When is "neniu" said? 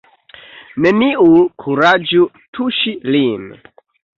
0.85-1.27